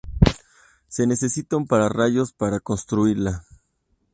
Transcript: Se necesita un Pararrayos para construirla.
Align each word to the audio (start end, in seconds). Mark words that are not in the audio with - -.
Se 0.87 1.05
necesita 1.05 1.57
un 1.57 1.67
Pararrayos 1.67 2.33
para 2.33 2.59
construirla. 2.59 3.43